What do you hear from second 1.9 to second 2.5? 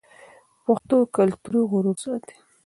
ساتي.